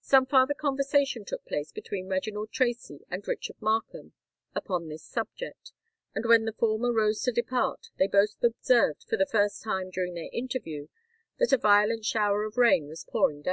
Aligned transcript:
Some 0.00 0.26
farther 0.26 0.54
conversation 0.54 1.24
took 1.24 1.44
place 1.44 1.72
between 1.72 2.06
Reginald 2.08 2.52
Tracy 2.52 3.04
and 3.10 3.26
Richard 3.26 3.60
Markham 3.60 4.12
upon 4.54 4.86
this 4.86 5.02
subject, 5.02 5.72
and 6.14 6.24
when 6.24 6.44
the 6.44 6.52
former 6.52 6.92
rose 6.92 7.20
to 7.22 7.32
depart, 7.32 7.88
they 7.98 8.06
both 8.06 8.36
observed, 8.44 9.02
for 9.02 9.16
the 9.16 9.26
first 9.26 9.60
time 9.60 9.90
during 9.90 10.14
their 10.14 10.30
interview, 10.32 10.86
that 11.40 11.52
a 11.52 11.58
violent 11.58 12.04
shower 12.04 12.44
of 12.44 12.56
rain 12.56 12.86
was 12.86 13.02
pouring 13.02 13.38
down. 13.42 13.42